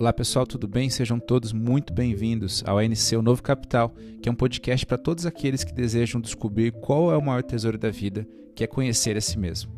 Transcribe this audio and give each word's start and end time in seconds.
Olá 0.00 0.14
pessoal, 0.14 0.46
tudo 0.46 0.66
bem? 0.66 0.88
Sejam 0.88 1.20
todos 1.20 1.52
muito 1.52 1.92
bem-vindos 1.92 2.64
ao 2.66 2.78
ANC 2.78 3.14
O 3.14 3.20
Novo 3.20 3.42
Capital, 3.42 3.94
que 4.22 4.30
é 4.30 4.32
um 4.32 4.34
podcast 4.34 4.86
para 4.86 4.96
todos 4.96 5.26
aqueles 5.26 5.62
que 5.62 5.74
desejam 5.74 6.22
descobrir 6.22 6.72
qual 6.72 7.12
é 7.12 7.18
o 7.18 7.22
maior 7.22 7.42
tesouro 7.42 7.76
da 7.76 7.90
vida, 7.90 8.26
que 8.56 8.64
é 8.64 8.66
conhecer 8.66 9.14
a 9.18 9.20
si 9.20 9.38
mesmo. 9.38 9.70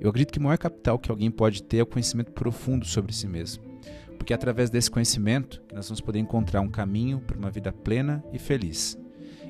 Eu 0.00 0.10
acredito 0.10 0.32
que 0.32 0.38
o 0.38 0.42
maior 0.42 0.58
capital 0.58 0.96
que 0.96 1.10
alguém 1.10 1.28
pode 1.28 1.60
ter 1.60 1.78
é 1.78 1.82
o 1.82 1.86
conhecimento 1.86 2.30
profundo 2.30 2.86
sobre 2.86 3.12
si 3.12 3.26
mesmo, 3.26 3.64
porque 4.16 4.32
é 4.32 4.36
através 4.36 4.70
desse 4.70 4.88
conhecimento 4.88 5.60
que 5.68 5.74
nós 5.74 5.88
vamos 5.88 6.00
poder 6.00 6.20
encontrar 6.20 6.60
um 6.60 6.70
caminho 6.70 7.18
para 7.18 7.36
uma 7.36 7.50
vida 7.50 7.72
plena 7.72 8.24
e 8.32 8.38
feliz. 8.38 8.96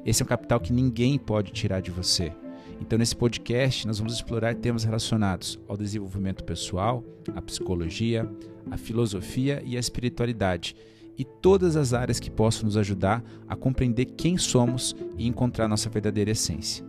Esse 0.07 0.23
é 0.23 0.25
um 0.25 0.29
capital 0.29 0.59
que 0.59 0.73
ninguém 0.73 1.19
pode 1.19 1.53
tirar 1.53 1.83
de 1.83 1.91
você. 1.91 2.33
Então, 2.81 2.99
nesse 2.99 3.17
podcast, 3.17 3.87
nós 3.87 3.99
vamos 3.99 4.15
explorar 4.15 4.55
temas 4.55 4.85
relacionados 4.85 5.59
ao 5.69 5.77
desenvolvimento 5.77 6.45
pessoal, 6.45 7.05
à 7.35 7.41
psicologia, 7.41 8.29
à 8.71 8.77
filosofia 8.77 9.63
e 9.65 9.77
à 9.77 9.81
espiritualidade, 9.81 10.75
e 11.17 11.25
todas 11.25 11.77
as 11.77 11.93
áreas 11.93 12.19
que 12.19 12.31
possam 12.31 12.65
nos 12.65 12.77
ajudar 12.77 13.23
a 13.49 13.55
compreender 13.55 14.07
quem 14.07 14.37
somos 14.37 14.97
e 15.17 15.27
encontrar 15.27 15.69
nossa 15.69 15.89
verdadeira 15.89 16.33
essência. 16.33 16.85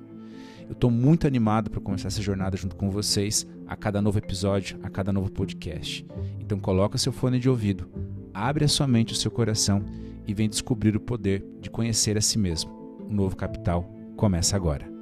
Eu 0.68 0.74
estou 0.74 0.90
muito 0.90 1.28
animado 1.28 1.70
para 1.70 1.80
começar 1.80 2.08
essa 2.08 2.22
jornada 2.22 2.58
junto 2.58 2.76
com 2.76 2.90
vocês 2.90 3.46
a 3.68 3.76
cada 3.76 4.02
novo 4.02 4.18
episódio, 4.18 4.80
a 4.82 4.90
cada 4.90 5.14
novo 5.14 5.32
podcast. 5.32 6.06
Então 6.40 6.60
coloca 6.60 6.98
seu 6.98 7.12
fone 7.12 7.40
de 7.40 7.48
ouvido, 7.48 7.88
abre 8.34 8.66
a 8.66 8.68
sua 8.68 8.88
mente 8.88 9.14
o 9.14 9.16
seu 9.16 9.30
coração 9.30 9.84
e 10.28 10.34
vem 10.34 10.50
descobrir 10.50 10.96
o 10.96 11.00
poder 11.00 11.46
de 11.62 11.70
conhecer 11.70 12.18
a 12.18 12.22
si 12.22 12.40
mesmo. 12.40 12.72
O 13.08 13.14
novo 13.14 13.36
capital 13.36 13.88
começa 14.16 14.56
agora. 14.56 14.95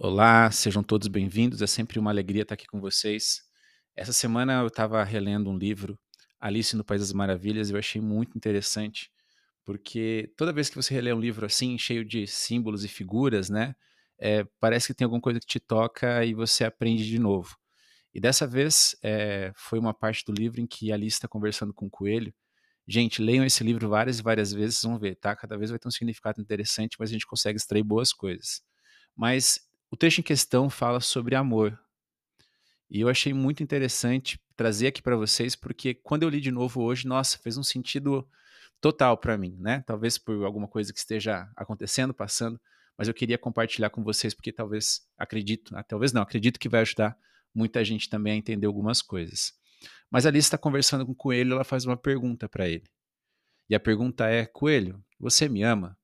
Olá, 0.00 0.48
sejam 0.52 0.80
todos 0.80 1.08
bem-vindos. 1.08 1.60
É 1.60 1.66
sempre 1.66 1.98
uma 1.98 2.10
alegria 2.10 2.42
estar 2.42 2.54
aqui 2.54 2.68
com 2.68 2.80
vocês. 2.80 3.42
Essa 3.96 4.12
semana 4.12 4.60
eu 4.60 4.68
estava 4.68 5.02
relendo 5.02 5.50
um 5.50 5.58
livro, 5.58 5.98
Alice 6.38 6.76
no 6.76 6.84
País 6.84 7.00
das 7.00 7.12
Maravilhas, 7.12 7.68
e 7.68 7.72
eu 7.72 7.78
achei 7.80 8.00
muito 8.00 8.36
interessante, 8.36 9.10
porque 9.64 10.32
toda 10.36 10.52
vez 10.52 10.70
que 10.70 10.76
você 10.76 10.94
relê 10.94 11.12
um 11.12 11.18
livro 11.18 11.44
assim, 11.44 11.76
cheio 11.76 12.04
de 12.04 12.28
símbolos 12.28 12.84
e 12.84 12.88
figuras, 12.88 13.50
né, 13.50 13.74
é, 14.20 14.44
parece 14.60 14.86
que 14.86 14.94
tem 14.94 15.04
alguma 15.04 15.20
coisa 15.20 15.40
que 15.40 15.46
te 15.46 15.58
toca 15.58 16.24
e 16.24 16.32
você 16.32 16.64
aprende 16.64 17.04
de 17.04 17.18
novo. 17.18 17.56
E 18.14 18.20
dessa 18.20 18.46
vez 18.46 18.94
é, 19.02 19.52
foi 19.56 19.80
uma 19.80 19.92
parte 19.92 20.24
do 20.24 20.32
livro 20.32 20.60
em 20.60 20.66
que 20.66 20.92
Alice 20.92 21.16
está 21.16 21.26
conversando 21.26 21.74
com 21.74 21.86
o 21.86 21.90
coelho. 21.90 22.32
Gente, 22.86 23.20
leiam 23.20 23.44
esse 23.44 23.64
livro 23.64 23.88
várias 23.88 24.20
e 24.20 24.22
várias 24.22 24.52
vezes, 24.52 24.80
vão 24.80 24.96
ver, 24.96 25.16
tá? 25.16 25.34
Cada 25.34 25.58
vez 25.58 25.70
vai 25.70 25.78
ter 25.80 25.88
um 25.88 25.90
significado 25.90 26.40
interessante, 26.40 26.96
mas 27.00 27.10
a 27.10 27.12
gente 27.14 27.26
consegue 27.26 27.56
extrair 27.56 27.82
boas 27.82 28.12
coisas. 28.12 28.62
Mas 29.16 29.67
o 29.90 29.96
texto 29.96 30.18
em 30.18 30.22
questão 30.22 30.68
fala 30.68 31.00
sobre 31.00 31.34
amor. 31.34 31.78
E 32.90 33.00
eu 33.00 33.08
achei 33.08 33.32
muito 33.32 33.62
interessante 33.62 34.40
trazer 34.56 34.88
aqui 34.88 35.02
para 35.02 35.16
vocês, 35.16 35.54
porque 35.54 35.94
quando 35.94 36.22
eu 36.22 36.28
li 36.28 36.40
de 36.40 36.50
novo 36.50 36.82
hoje, 36.82 37.06
nossa, 37.06 37.38
fez 37.38 37.56
um 37.56 37.62
sentido 37.62 38.26
total 38.80 39.16
para 39.16 39.36
mim, 39.36 39.56
né? 39.60 39.82
Talvez 39.86 40.18
por 40.18 40.44
alguma 40.44 40.68
coisa 40.68 40.92
que 40.92 40.98
esteja 40.98 41.50
acontecendo, 41.56 42.14
passando, 42.14 42.60
mas 42.96 43.08
eu 43.08 43.14
queria 43.14 43.38
compartilhar 43.38 43.90
com 43.90 44.02
vocês 44.02 44.34
porque 44.34 44.52
talvez 44.52 45.06
acredito, 45.16 45.76
ah, 45.76 45.82
talvez 45.82 46.12
não, 46.12 46.22
acredito 46.22 46.58
que 46.58 46.68
vai 46.68 46.80
ajudar 46.80 47.16
muita 47.54 47.84
gente 47.84 48.08
também 48.08 48.34
a 48.34 48.36
entender 48.36 48.66
algumas 48.66 49.02
coisas. 49.02 49.52
Mas 50.10 50.26
ali 50.26 50.38
está 50.38 50.56
conversando 50.56 51.04
com 51.04 51.12
o 51.12 51.16
coelho, 51.16 51.52
ela 51.52 51.64
faz 51.64 51.84
uma 51.84 51.96
pergunta 51.96 52.48
para 52.48 52.68
ele. 52.68 52.88
E 53.68 53.74
a 53.74 53.80
pergunta 53.80 54.28
é: 54.28 54.46
Coelho, 54.46 55.04
você 55.20 55.48
me 55.48 55.62
ama? 55.62 55.96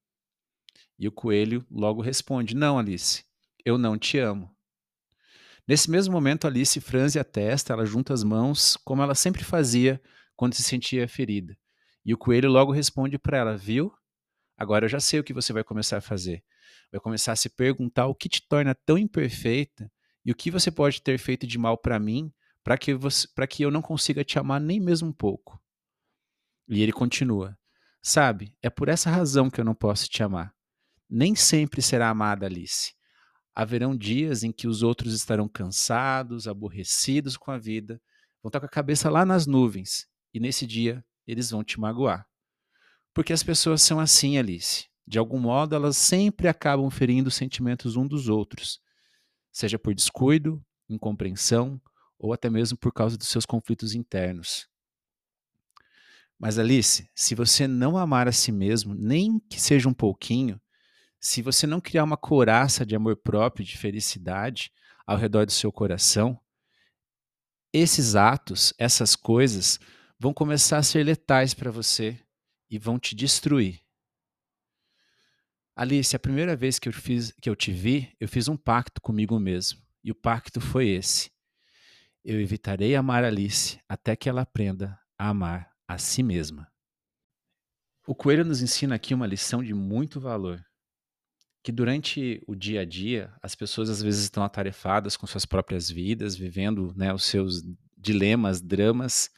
E 0.98 1.08
o 1.08 1.12
coelho 1.12 1.66
logo 1.70 2.02
responde: 2.02 2.54
Não, 2.54 2.78
Alice, 2.78 3.24
eu 3.64 3.78
não 3.78 3.98
te 3.98 4.18
amo. 4.18 4.54
Nesse 5.66 5.90
mesmo 5.90 6.12
momento, 6.12 6.46
Alice 6.46 6.78
franze 6.80 7.18
a 7.18 7.24
testa, 7.24 7.72
ela 7.72 7.86
junta 7.86 8.12
as 8.12 8.22
mãos, 8.22 8.76
como 8.84 9.02
ela 9.02 9.14
sempre 9.14 9.42
fazia 9.42 10.00
quando 10.36 10.54
se 10.54 10.62
sentia 10.62 11.08
ferida. 11.08 11.56
E 12.04 12.12
o 12.12 12.18
coelho 12.18 12.50
logo 12.50 12.70
responde 12.70 13.18
para 13.18 13.38
ela: 13.38 13.56
Viu? 13.56 13.90
Agora 14.58 14.84
eu 14.84 14.88
já 14.88 15.00
sei 15.00 15.18
o 15.20 15.24
que 15.24 15.32
você 15.32 15.52
vai 15.52 15.64
começar 15.64 15.96
a 15.96 16.02
fazer. 16.02 16.44
Vai 16.92 17.00
começar 17.00 17.32
a 17.32 17.36
se 17.36 17.48
perguntar 17.48 18.06
o 18.06 18.14
que 18.14 18.28
te 18.28 18.46
torna 18.46 18.74
tão 18.74 18.98
imperfeita 18.98 19.90
e 20.24 20.30
o 20.30 20.34
que 20.34 20.50
você 20.50 20.70
pode 20.70 21.00
ter 21.00 21.18
feito 21.18 21.46
de 21.46 21.58
mal 21.58 21.78
para 21.78 21.98
mim 21.98 22.32
para 22.62 22.78
que, 22.78 22.92
que 23.50 23.62
eu 23.62 23.70
não 23.70 23.82
consiga 23.82 24.24
te 24.24 24.38
amar 24.38 24.60
nem 24.60 24.80
mesmo 24.80 25.08
um 25.08 25.12
pouco. 25.12 25.58
E 26.68 26.82
ele 26.82 26.92
continua: 26.92 27.58
Sabe, 28.02 28.54
é 28.62 28.68
por 28.68 28.90
essa 28.90 29.08
razão 29.08 29.48
que 29.48 29.58
eu 29.58 29.64
não 29.64 29.74
posso 29.74 30.08
te 30.10 30.22
amar. 30.22 30.54
Nem 31.08 31.34
sempre 31.34 31.80
será 31.80 32.10
amada, 32.10 32.44
Alice 32.44 32.92
haverão 33.54 33.96
dias 33.96 34.42
em 34.42 34.50
que 34.50 34.66
os 34.66 34.82
outros 34.82 35.14
estarão 35.14 35.48
cansados, 35.48 36.48
aborrecidos 36.48 37.36
com 37.36 37.50
a 37.50 37.58
vida, 37.58 38.00
vão 38.42 38.48
estar 38.48 38.60
com 38.60 38.66
a 38.66 38.68
cabeça 38.68 39.08
lá 39.08 39.24
nas 39.24 39.46
nuvens, 39.46 40.06
e 40.32 40.40
nesse 40.40 40.66
dia 40.66 41.04
eles 41.26 41.50
vão 41.50 41.62
te 41.62 41.78
magoar. 41.78 42.26
Porque 43.14 43.32
as 43.32 43.42
pessoas 43.42 43.80
são 43.80 44.00
assim, 44.00 44.36
Alice. 44.38 44.88
De 45.06 45.18
algum 45.18 45.38
modo, 45.38 45.74
elas 45.74 45.96
sempre 45.96 46.48
acabam 46.48 46.90
ferindo 46.90 47.28
os 47.28 47.34
sentimentos 47.34 47.94
um 47.94 48.06
dos 48.06 48.28
outros, 48.28 48.80
seja 49.52 49.78
por 49.78 49.94
descuido, 49.94 50.64
incompreensão 50.88 51.80
ou 52.18 52.32
até 52.32 52.50
mesmo 52.50 52.76
por 52.78 52.92
causa 52.92 53.16
dos 53.16 53.28
seus 53.28 53.46
conflitos 53.46 53.94
internos. 53.94 54.66
Mas 56.38 56.58
Alice, 56.58 57.08
se 57.14 57.34
você 57.34 57.68
não 57.68 57.96
amar 57.96 58.26
a 58.26 58.32
si 58.32 58.50
mesmo, 58.50 58.94
nem 58.94 59.38
que 59.38 59.60
seja 59.60 59.88
um 59.88 59.94
pouquinho, 59.94 60.60
se 61.24 61.40
você 61.40 61.66
não 61.66 61.80
criar 61.80 62.04
uma 62.04 62.18
couraça 62.18 62.84
de 62.84 62.94
amor 62.94 63.16
próprio, 63.16 63.64
de 63.64 63.78
felicidade 63.78 64.70
ao 65.06 65.16
redor 65.16 65.46
do 65.46 65.52
seu 65.52 65.72
coração, 65.72 66.38
esses 67.72 68.14
atos, 68.14 68.74
essas 68.76 69.16
coisas 69.16 69.80
vão 70.18 70.34
começar 70.34 70.76
a 70.76 70.82
ser 70.82 71.02
letais 71.02 71.54
para 71.54 71.70
você 71.70 72.20
e 72.68 72.78
vão 72.78 72.98
te 72.98 73.14
destruir. 73.14 73.80
Alice, 75.74 76.14
a 76.14 76.18
primeira 76.18 76.54
vez 76.54 76.78
que 76.78 76.90
eu, 76.90 76.92
fiz, 76.92 77.32
que 77.40 77.48
eu 77.48 77.56
te 77.56 77.72
vi, 77.72 78.14
eu 78.20 78.28
fiz 78.28 78.46
um 78.46 78.56
pacto 78.56 79.00
comigo 79.00 79.40
mesmo. 79.40 79.80
E 80.04 80.10
o 80.10 80.14
pacto 80.14 80.60
foi 80.60 80.88
esse. 80.88 81.32
Eu 82.22 82.38
evitarei 82.38 82.94
amar 82.94 83.24
Alice 83.24 83.80
até 83.88 84.14
que 84.14 84.28
ela 84.28 84.42
aprenda 84.42 85.00
a 85.18 85.30
amar 85.30 85.72
a 85.88 85.96
si 85.96 86.22
mesma. 86.22 86.70
O 88.06 88.14
coelho 88.14 88.44
nos 88.44 88.60
ensina 88.60 88.94
aqui 88.94 89.14
uma 89.14 89.26
lição 89.26 89.64
de 89.64 89.72
muito 89.72 90.20
valor 90.20 90.62
que 91.64 91.72
durante 91.72 92.44
o 92.46 92.54
dia 92.54 92.82
a 92.82 92.84
dia 92.84 93.32
as 93.42 93.54
pessoas 93.54 93.88
às 93.88 94.02
vezes 94.02 94.24
estão 94.24 94.44
atarefadas 94.44 95.16
com 95.16 95.26
suas 95.26 95.46
próprias 95.46 95.90
vidas, 95.90 96.36
vivendo 96.36 96.92
né, 96.94 97.12
os 97.12 97.24
seus 97.24 97.62
dilemas, 97.96 98.60
dramas, 98.60 99.30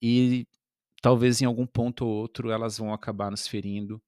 e 0.00 0.46
talvez 1.00 1.40
em 1.40 1.46
algum 1.46 1.66
ponto 1.66 2.04
ou 2.04 2.12
outro 2.12 2.50
elas 2.50 2.76
vão 2.76 2.92
acabar 2.92 3.30
nos 3.30 3.48
ferindo, 3.48 4.00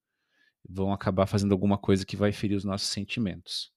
vão 0.69 0.93
acabar 0.93 1.27
fazendo 1.27 1.53
alguma 1.53 1.79
coisa 1.79 2.05
que 2.05 2.15
vai 2.15 2.31
ferir 2.31 2.57
os 2.57 2.65
nossos 2.65 2.89
sentimentos. 2.89 3.73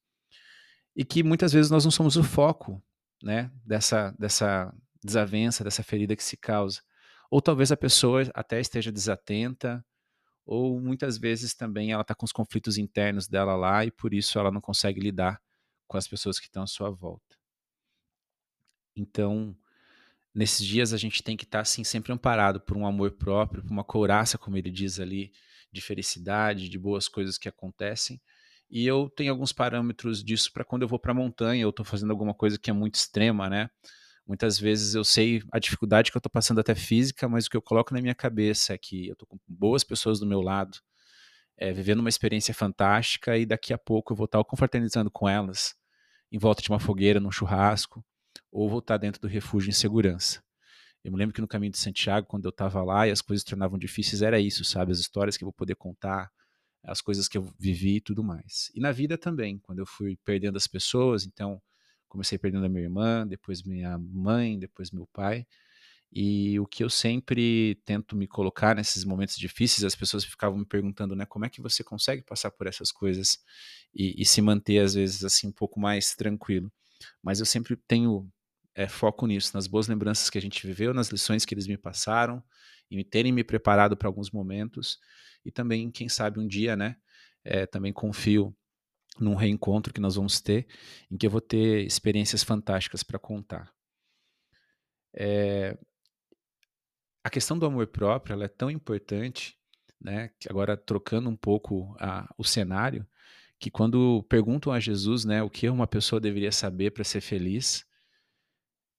E 0.93 1.05
que 1.05 1.23
muitas 1.23 1.53
vezes 1.53 1.71
nós 1.71 1.85
não 1.85 1.91
somos 1.91 2.17
o 2.17 2.23
foco 2.23 2.83
né, 3.23 3.49
dessa, 3.65 4.13
dessa 4.19 4.75
desavença, 5.01 5.63
dessa 5.63 5.83
ferida 5.83 6.17
que 6.17 6.23
se 6.23 6.35
causa. 6.35 6.81
Ou 7.31 7.41
talvez 7.41 7.71
a 7.71 7.77
pessoa 7.77 8.23
até 8.33 8.59
esteja 8.59 8.91
desatenta, 8.91 9.85
ou 10.45 10.79
muitas 10.79 11.17
vezes 11.17 11.53
também 11.53 11.91
ela 11.91 12.01
está 12.01 12.13
com 12.13 12.25
os 12.25 12.31
conflitos 12.31 12.77
internos 12.77 13.27
dela 13.27 13.55
lá 13.55 13.83
e 13.85 13.91
por 13.91 14.13
isso 14.13 14.37
ela 14.37 14.51
não 14.51 14.61
consegue 14.61 14.99
lidar 14.99 15.41
com 15.87 15.97
as 15.97 16.07
pessoas 16.07 16.39
que 16.39 16.45
estão 16.45 16.63
à 16.63 16.67
sua 16.67 16.89
volta. 16.89 17.35
Então, 18.95 19.55
nesses 20.33 20.65
dias 20.65 20.93
a 20.93 20.97
gente 20.97 21.23
tem 21.23 21.35
que 21.35 21.43
estar 21.43 21.59
tá, 21.59 21.61
assim 21.61 21.83
sempre 21.83 22.13
amparado 22.13 22.61
por 22.61 22.77
um 22.77 22.85
amor 22.85 23.11
próprio, 23.11 23.63
por 23.63 23.71
uma 23.71 23.83
couraça, 23.83 24.37
como 24.37 24.57
ele 24.57 24.71
diz 24.71 24.99
ali, 24.99 25.31
de 25.71 25.81
felicidade, 25.81 26.69
de 26.69 26.77
boas 26.77 27.07
coisas 27.07 27.37
que 27.37 27.49
acontecem. 27.49 28.21
E 28.69 28.85
eu 28.85 29.09
tenho 29.09 29.31
alguns 29.31 29.51
parâmetros 29.51 30.23
disso 30.23 30.51
para 30.51 30.63
quando 30.63 30.83
eu 30.83 30.87
vou 30.87 30.99
para 30.99 31.11
a 31.11 31.15
montanha, 31.15 31.61
eu 31.61 31.69
estou 31.69 31.85
fazendo 31.85 32.11
alguma 32.11 32.33
coisa 32.33 32.57
que 32.57 32.69
é 32.69 32.73
muito 32.73 32.95
extrema, 32.95 33.49
né? 33.49 33.69
Muitas 34.27 34.59
vezes 34.59 34.95
eu 34.95 35.03
sei 35.03 35.43
a 35.51 35.59
dificuldade 35.59 36.11
que 36.11 36.17
eu 36.17 36.19
estou 36.19 36.31
passando 36.31 36.59
até 36.59 36.73
física, 36.73 37.29
mas 37.29 37.45
o 37.45 37.49
que 37.49 37.55
eu 37.55 37.61
coloco 37.61 37.93
na 37.93 38.01
minha 38.01 38.15
cabeça 38.15 38.73
é 38.73 38.77
que 38.77 39.07
eu 39.07 39.13
estou 39.13 39.27
com 39.27 39.37
boas 39.47 39.83
pessoas 39.83 40.19
do 40.19 40.25
meu 40.25 40.41
lado, 40.41 40.79
é, 41.57 41.71
vivendo 41.71 41.99
uma 41.99 42.09
experiência 42.09 42.53
fantástica 42.53 43.37
e 43.37 43.45
daqui 43.45 43.71
a 43.71 43.77
pouco 43.77 44.13
eu 44.13 44.17
vou 44.17 44.25
estar 44.25 44.43
confraternizando 44.43 45.11
com 45.11 45.29
elas 45.29 45.75
em 46.31 46.39
volta 46.39 46.61
de 46.61 46.69
uma 46.69 46.79
fogueira, 46.79 47.19
num 47.19 47.31
churrasco, 47.31 48.03
ou 48.51 48.67
vou 48.67 48.79
estar 48.79 48.97
dentro 48.97 49.21
do 49.21 49.27
refúgio 49.27 49.69
em 49.69 49.73
segurança. 49.73 50.43
Eu 51.03 51.11
me 51.11 51.19
lembro 51.19 51.35
que 51.35 51.41
no 51.41 51.47
caminho 51.47 51.71
de 51.71 51.77
Santiago, 51.77 52.25
quando 52.25 52.45
eu 52.45 52.49
estava 52.49 52.83
lá 52.83 53.07
e 53.07 53.11
as 53.11 53.21
coisas 53.21 53.43
se 53.43 53.49
tornavam 53.49 53.77
difíceis, 53.77 54.23
era 54.23 54.39
isso, 54.39 54.65
sabe? 54.65 54.91
As 54.91 54.97
histórias 54.97 55.37
que 55.37 55.43
eu 55.43 55.45
vou 55.45 55.53
poder 55.53 55.75
contar, 55.75 56.31
as 56.83 56.99
coisas 56.99 57.27
que 57.27 57.37
eu 57.37 57.43
vivi 57.59 57.97
e 57.97 58.01
tudo 58.01 58.23
mais. 58.23 58.71
E 58.73 58.79
na 58.79 58.91
vida 58.91 59.17
também, 59.17 59.59
quando 59.59 59.79
eu 59.79 59.85
fui 59.85 60.17
perdendo 60.25 60.57
as 60.57 60.65
pessoas, 60.65 61.23
então 61.25 61.61
comecei 62.07 62.37
perdendo 62.37 62.65
a 62.65 62.69
minha 62.69 62.83
irmã, 62.83 63.27
depois 63.27 63.63
minha 63.63 63.97
mãe, 63.97 64.57
depois 64.57 64.91
meu 64.91 65.07
pai. 65.07 65.45
E 66.11 66.57
o 66.59 66.65
que 66.65 66.83
eu 66.83 66.89
sempre 66.89 67.75
tento 67.83 68.15
me 68.15 68.27
colocar 68.27 68.75
nesses 68.75 69.03
momentos 69.03 69.35
difíceis, 69.35 69.83
as 69.83 69.95
pessoas 69.95 70.23
ficavam 70.23 70.57
me 70.59 70.65
perguntando, 70.65 71.15
né, 71.15 71.25
como 71.25 71.45
é 71.45 71.49
que 71.49 71.61
você 71.61 71.83
consegue 71.83 72.21
passar 72.21 72.51
por 72.51 72.67
essas 72.67 72.91
coisas 72.91 73.39
e, 73.93 74.21
e 74.21 74.25
se 74.25 74.41
manter 74.41 74.79
às 74.79 74.93
vezes 74.93 75.25
assim 75.25 75.47
um 75.47 75.51
pouco 75.51 75.79
mais 75.79 76.15
tranquilo. 76.15 76.71
Mas 77.21 77.39
eu 77.39 77.45
sempre 77.45 77.75
tenho 77.75 78.31
é, 78.73 78.87
foco 78.87 79.27
nisso, 79.27 79.51
nas 79.53 79.67
boas 79.67 79.87
lembranças 79.87 80.29
que 80.29 80.37
a 80.37 80.41
gente 80.41 80.65
viveu, 80.65 80.93
nas 80.93 81.09
lições 81.09 81.43
que 81.45 81.53
eles 81.53 81.67
me 81.67 81.77
passaram, 81.77 82.43
e 82.89 83.03
terem 83.03 83.31
me 83.31 83.43
preparado 83.43 83.97
para 83.97 84.07
alguns 84.07 84.31
momentos, 84.31 84.99
e 85.43 85.51
também, 85.51 85.91
quem 85.91 86.07
sabe, 86.07 86.39
um 86.39 86.47
dia, 86.47 86.75
né? 86.75 86.95
É, 87.43 87.65
também 87.65 87.91
confio 87.91 88.55
num 89.19 89.35
reencontro 89.35 89.93
que 89.93 90.01
nós 90.01 90.15
vamos 90.15 90.41
ter, 90.41 90.67
em 91.09 91.17
que 91.17 91.25
eu 91.25 91.31
vou 91.31 91.41
ter 91.41 91.85
experiências 91.85 92.43
fantásticas 92.43 93.03
para 93.03 93.19
contar. 93.19 93.73
É, 95.13 95.77
a 97.23 97.29
questão 97.29 97.57
do 97.57 97.65
amor 97.65 97.87
próprio 97.87 98.41
é 98.41 98.47
tão 98.47 98.69
importante, 98.69 99.57
né? 99.99 100.29
Que 100.39 100.49
agora 100.49 100.77
trocando 100.77 101.29
um 101.29 101.35
pouco 101.35 101.95
a, 101.99 102.31
o 102.37 102.43
cenário, 102.43 103.07
que 103.59 103.71
quando 103.71 104.23
perguntam 104.29 104.71
a 104.71 104.79
Jesus, 104.79 105.25
né, 105.25 105.41
o 105.41 105.49
que 105.49 105.67
uma 105.69 105.87
pessoa 105.87 106.19
deveria 106.19 106.51
saber 106.51 106.91
para 106.91 107.03
ser 107.03 107.21
feliz, 107.21 107.85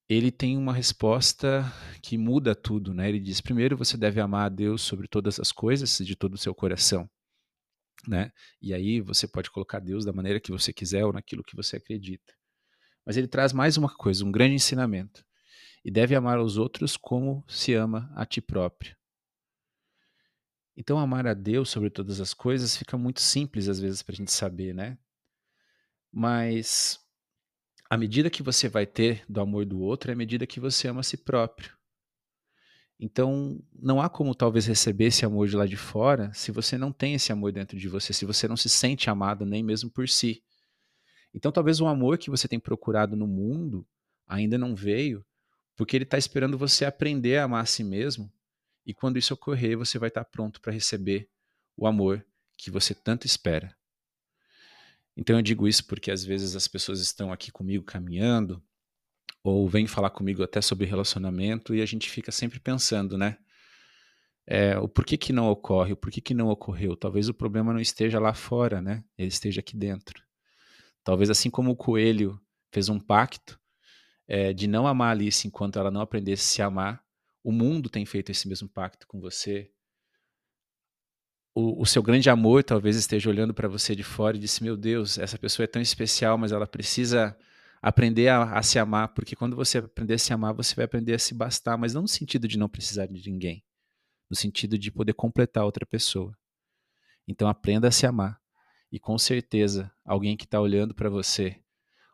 ele 0.08 0.30
tem 0.30 0.56
uma 0.56 0.72
resposta 0.72 1.64
que 2.02 2.16
muda 2.16 2.54
tudo, 2.54 2.94
né? 2.94 3.08
Ele 3.08 3.20
diz: 3.20 3.40
primeiro 3.40 3.76
você 3.76 3.96
deve 3.96 4.20
amar 4.20 4.46
a 4.46 4.48
Deus 4.48 4.82
sobre 4.82 5.08
todas 5.08 5.38
as 5.40 5.52
coisas, 5.52 5.98
de 5.98 6.16
todo 6.16 6.34
o 6.34 6.38
seu 6.38 6.54
coração, 6.54 7.08
né? 8.06 8.32
E 8.60 8.72
aí 8.74 9.00
você 9.00 9.26
pode 9.26 9.50
colocar 9.50 9.80
Deus 9.80 10.04
da 10.04 10.12
maneira 10.12 10.40
que 10.40 10.50
você 10.50 10.72
quiser 10.72 11.04
ou 11.04 11.12
naquilo 11.12 11.44
que 11.44 11.56
você 11.56 11.76
acredita. 11.76 12.34
Mas 13.04 13.16
ele 13.16 13.28
traz 13.28 13.52
mais 13.52 13.76
uma 13.76 13.88
coisa, 13.94 14.24
um 14.24 14.32
grande 14.32 14.54
ensinamento. 14.54 15.24
E 15.84 15.90
deve 15.90 16.14
amar 16.16 16.40
os 16.40 16.56
outros 16.56 16.96
como 16.96 17.44
se 17.46 17.72
ama 17.74 18.10
a 18.16 18.26
ti 18.26 18.40
próprio. 18.40 18.96
Então, 20.76 20.98
amar 20.98 21.26
a 21.26 21.32
Deus 21.32 21.70
sobre 21.70 21.88
todas 21.88 22.20
as 22.20 22.34
coisas 22.34 22.76
fica 22.76 22.98
muito 22.98 23.20
simples 23.20 23.68
às 23.68 23.78
vezes 23.78 24.02
para 24.02 24.12
a 24.12 24.16
gente 24.16 24.32
saber, 24.32 24.74
né? 24.74 24.98
Mas 26.12 26.98
a 27.88 27.96
medida 27.96 28.28
que 28.28 28.42
você 28.42 28.68
vai 28.68 28.86
ter 28.86 29.24
do 29.28 29.40
amor 29.40 29.64
do 29.64 29.80
outro 29.80 30.10
é 30.10 30.14
a 30.14 30.16
medida 30.16 30.46
que 30.46 30.58
você 30.58 30.88
ama 30.88 31.00
a 31.00 31.04
si 31.04 31.16
próprio. 31.16 31.75
Então, 32.98 33.62
não 33.74 34.00
há 34.00 34.08
como 34.08 34.34
talvez 34.34 34.66
receber 34.66 35.06
esse 35.06 35.24
amor 35.24 35.48
de 35.48 35.56
lá 35.56 35.66
de 35.66 35.76
fora 35.76 36.32
se 36.32 36.50
você 36.50 36.78
não 36.78 36.90
tem 36.90 37.14
esse 37.14 37.30
amor 37.30 37.52
dentro 37.52 37.78
de 37.78 37.88
você, 37.88 38.12
se 38.12 38.24
você 38.24 38.48
não 38.48 38.56
se 38.56 38.70
sente 38.70 39.10
amado 39.10 39.44
nem 39.44 39.62
mesmo 39.62 39.90
por 39.90 40.08
si. 40.08 40.42
Então, 41.34 41.52
talvez 41.52 41.80
o 41.80 41.86
amor 41.86 42.16
que 42.16 42.30
você 42.30 42.48
tem 42.48 42.58
procurado 42.58 43.14
no 43.14 43.26
mundo 43.26 43.86
ainda 44.26 44.56
não 44.56 44.74
veio, 44.74 45.24
porque 45.76 45.96
ele 45.96 46.04
está 46.04 46.16
esperando 46.16 46.56
você 46.56 46.86
aprender 46.86 47.36
a 47.36 47.44
amar 47.44 47.62
a 47.62 47.66
si 47.66 47.84
mesmo, 47.84 48.32
e 48.86 48.94
quando 48.94 49.18
isso 49.18 49.34
ocorrer, 49.34 49.76
você 49.76 49.98
vai 49.98 50.08
estar 50.08 50.24
tá 50.24 50.30
pronto 50.30 50.60
para 50.60 50.72
receber 50.72 51.28
o 51.76 51.86
amor 51.86 52.24
que 52.56 52.70
você 52.70 52.94
tanto 52.94 53.26
espera. 53.26 53.76
Então 55.16 55.36
eu 55.36 55.42
digo 55.42 55.66
isso 55.66 55.86
porque 55.86 56.10
às 56.10 56.24
vezes 56.24 56.54
as 56.54 56.68
pessoas 56.68 57.00
estão 57.00 57.32
aqui 57.32 57.50
comigo 57.50 57.84
caminhando 57.84 58.62
ou 59.50 59.68
vêm 59.68 59.86
falar 59.86 60.10
comigo 60.10 60.42
até 60.42 60.60
sobre 60.60 60.86
relacionamento 60.86 61.74
e 61.74 61.82
a 61.82 61.86
gente 61.86 62.10
fica 62.10 62.32
sempre 62.32 62.58
pensando, 62.60 63.16
né? 63.16 63.38
É, 64.46 64.78
o 64.78 64.88
porquê 64.88 65.16
que 65.16 65.32
não 65.32 65.48
ocorre, 65.48 65.92
o 65.92 65.96
porquê 65.96 66.20
que 66.20 66.34
não 66.34 66.48
ocorreu. 66.48 66.96
Talvez 66.96 67.28
o 67.28 67.34
problema 67.34 67.72
não 67.72 67.80
esteja 67.80 68.20
lá 68.20 68.32
fora, 68.32 68.80
né? 68.80 69.02
Ele 69.18 69.28
esteja 69.28 69.60
aqui 69.60 69.76
dentro. 69.76 70.22
Talvez 71.02 71.30
assim 71.30 71.50
como 71.50 71.70
o 71.70 71.76
coelho 71.76 72.40
fez 72.72 72.88
um 72.88 72.98
pacto 72.98 73.58
é, 74.28 74.52
de 74.52 74.66
não 74.66 74.86
amar 74.86 75.12
Alice 75.12 75.46
enquanto 75.46 75.78
ela 75.78 75.90
não 75.90 76.00
aprendesse 76.00 76.42
a 76.42 76.54
se 76.54 76.62
amar, 76.62 77.02
o 77.42 77.52
mundo 77.52 77.88
tem 77.88 78.04
feito 78.04 78.30
esse 78.30 78.48
mesmo 78.48 78.68
pacto 78.68 79.06
com 79.06 79.20
você, 79.20 79.70
o, 81.56 81.80
o 81.80 81.86
seu 81.86 82.02
grande 82.02 82.28
amor 82.28 82.62
talvez 82.62 82.96
esteja 82.96 83.30
olhando 83.30 83.54
para 83.54 83.66
você 83.66 83.96
de 83.96 84.02
fora 84.02 84.36
e 84.36 84.40
disse: 84.40 84.62
Meu 84.62 84.76
Deus, 84.76 85.16
essa 85.16 85.38
pessoa 85.38 85.64
é 85.64 85.66
tão 85.66 85.80
especial, 85.80 86.36
mas 86.36 86.52
ela 86.52 86.66
precisa 86.66 87.34
aprender 87.80 88.28
a, 88.28 88.58
a, 88.58 88.62
se 88.62 88.78
amar, 88.78 89.08
porque 89.14 89.36
quando 89.36 89.56
você 89.56 89.78
aprender 89.78 90.14
a 90.14 90.18
se 90.18 90.32
amar, 90.32 90.54
você 90.54 90.74
vai 90.74 90.84
aprender 90.84 91.14
a 91.14 91.18
se 91.18 91.34
bastar, 91.34 91.76
mas 91.76 91.94
não 91.94 92.02
no 92.02 92.08
sentido 92.08 92.48
de 92.48 92.58
não 92.58 92.68
precisar 92.68 93.06
de 93.06 93.30
ninguém, 93.30 93.64
no 94.30 94.36
sentido 94.36 94.78
de 94.78 94.90
poder 94.90 95.14
completar 95.14 95.64
outra 95.64 95.86
pessoa. 95.86 96.36
Então 97.26 97.48
aprenda 97.48 97.88
a 97.88 97.92
se 97.92 98.06
amar. 98.06 98.40
E 98.90 99.00
com 99.00 99.18
certeza, 99.18 99.92
alguém 100.04 100.36
que 100.36 100.44
está 100.44 100.60
olhando 100.60 100.94
para 100.94 101.10
você, 101.10 101.60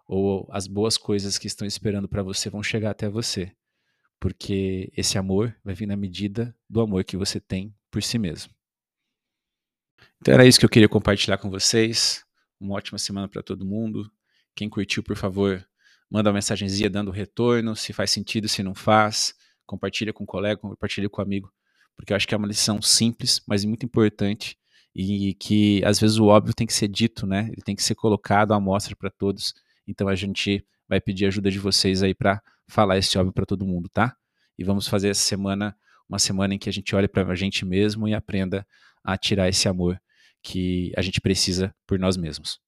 ou 0.06 0.49
as 0.50 0.67
boas 0.67 0.97
coisas 0.97 1.38
que 1.38 1.47
estão 1.47 1.67
esperando 1.67 2.09
para 2.09 2.23
você 2.23 2.50
vão 2.50 2.62
chegar 2.62 2.91
até 2.91 3.09
você. 3.09 3.55
Porque 4.19 4.93
esse 4.97 5.19
amor 5.19 5.56
vai 5.64 5.75
vir 5.75 5.87
na 5.87 5.97
medida 5.97 6.56
do 6.69 6.81
amor 6.81 7.05
que 7.05 7.17
você 7.17 7.41
tem 7.41 7.75
por 7.91 8.03
si 8.03 8.19
mesmo. 8.19 8.53
Então 10.20 10.35
era 10.35 10.47
isso 10.47 10.59
que 10.59 10.64
eu 10.64 10.70
queria 10.70 10.88
compartilhar 10.88 11.38
com 11.38 11.50
vocês. 11.50 12.25
Uma 12.61 12.76
ótima 12.76 12.99
semana 12.99 13.29
para 13.29 13.43
todo 13.43 13.67
mundo. 13.67 14.11
Quem 14.54 14.69
curtiu, 14.69 15.02
por 15.02 15.16
favor, 15.16 15.66
manda 16.10 16.31
uma 16.31 16.34
mensagenzinha 16.34 16.90
dando 16.90 17.10
retorno, 17.10 17.75
se 17.75 17.93
faz 17.93 18.10
sentido, 18.10 18.49
se 18.49 18.62
não 18.62 18.75
faz. 18.75 19.34
Compartilha 19.66 20.12
com 20.12 20.25
um 20.25 20.26
colega, 20.26 20.60
compartilha 20.60 21.08
com 21.08 21.20
um 21.20 21.25
amigo, 21.25 21.52
porque 21.96 22.12
eu 22.12 22.16
acho 22.16 22.26
que 22.28 22.34
é 22.34 22.38
uma 22.38 22.46
lição 22.46 22.82
simples, 22.82 23.40
mas 23.46 23.64
muito 23.64 23.87
importante 23.87 24.58
e 24.94 25.34
que 25.34 25.82
às 25.84 25.99
vezes 25.99 26.19
o 26.19 26.26
óbvio 26.26 26.54
tem 26.54 26.66
que 26.66 26.72
ser 26.75 26.88
dito, 26.88 27.26
né? 27.26 27.49
Ele 27.52 27.62
tem 27.62 27.75
que 27.75 27.82
ser 27.82 27.94
colocado 27.94 28.52
à 28.52 28.60
mostra 28.60 28.94
para 28.94 29.10
todos. 29.10 29.54
Então 29.87 30.08
a 30.08 30.14
gente 30.14 30.64
vai 30.88 31.00
pedir 31.00 31.26
ajuda 31.26 31.50
de 31.50 31.58
vocês 31.58 32.02
aí 32.02 32.14
para 32.14 32.43
falar 32.69 32.99
esse 32.99 33.16
óbvio 33.16 33.32
para 33.32 33.46
todo 33.46 33.66
mundo, 33.66 33.88
tá? 33.88 34.14
E 34.58 34.64
vamos 34.64 34.87
fazer 34.87 35.08
essa 35.08 35.22
semana 35.22 35.75
uma 36.08 36.19
semana 36.19 36.54
em 36.54 36.58
que 36.58 36.69
a 36.69 36.72
gente 36.72 36.94
olhe 36.94 37.08
para 37.08 37.26
a 37.31 37.34
gente 37.34 37.64
mesmo 37.64 38.06
e 38.06 38.14
aprenda 38.14 38.66
a 39.02 39.16
tirar 39.16 39.49
esse 39.49 39.66
amor 39.66 39.99
que 40.43 40.93
a 40.96 41.00
gente 41.00 41.20
precisa 41.20 41.75
por 41.87 41.99
nós 41.99 42.16
mesmos. 42.19 42.62